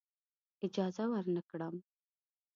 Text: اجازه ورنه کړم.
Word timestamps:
اجازه 0.67 1.03
ورنه 1.11 1.41
کړم. 1.49 1.75